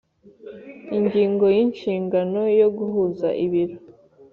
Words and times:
Ingingo 0.97 1.45
ya 1.55 1.59
Inshingano 1.65 2.41
yo 2.59 2.67
guhuza 2.77 3.27
ibiro 3.45 3.75